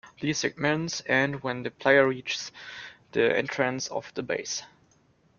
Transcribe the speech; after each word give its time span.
These 0.19 0.39
segments 0.39 1.03
end 1.05 1.43
when 1.43 1.61
the 1.61 1.69
player 1.69 2.07
reaches 2.07 2.51
the 3.11 3.37
entrance 3.37 3.87
of 3.89 4.11
the 4.15 4.23
base. 4.23 4.63